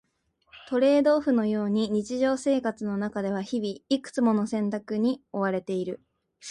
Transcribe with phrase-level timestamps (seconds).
[0.67, 6.01] トレードオフのように日常生活の中では日々、いくつもの選択に迫られている。